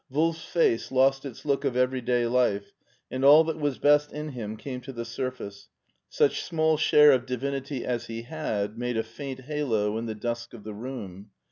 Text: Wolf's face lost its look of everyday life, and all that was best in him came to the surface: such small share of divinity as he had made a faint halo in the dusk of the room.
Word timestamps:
Wolf's 0.09 0.43
face 0.43 0.91
lost 0.91 1.25
its 1.25 1.45
look 1.45 1.63
of 1.63 1.77
everyday 1.77 2.25
life, 2.25 2.73
and 3.11 3.23
all 3.23 3.43
that 3.43 3.59
was 3.59 3.77
best 3.77 4.11
in 4.11 4.29
him 4.29 4.57
came 4.57 4.81
to 4.81 4.91
the 4.91 5.05
surface: 5.05 5.69
such 6.09 6.41
small 6.41 6.75
share 6.75 7.11
of 7.11 7.27
divinity 7.27 7.85
as 7.85 8.07
he 8.07 8.23
had 8.23 8.79
made 8.79 8.97
a 8.97 9.03
faint 9.03 9.41
halo 9.41 9.99
in 9.99 10.07
the 10.07 10.15
dusk 10.15 10.55
of 10.55 10.63
the 10.63 10.73
room. 10.73 11.29